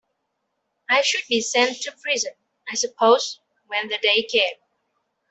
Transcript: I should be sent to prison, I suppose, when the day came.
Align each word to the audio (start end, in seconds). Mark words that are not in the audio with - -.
I 0.89 1.03
should 1.03 1.27
be 1.29 1.41
sent 1.41 1.81
to 1.83 1.91
prison, 1.91 2.33
I 2.67 2.73
suppose, 2.73 3.39
when 3.67 3.87
the 3.87 3.99
day 3.99 4.23
came. 4.23 4.57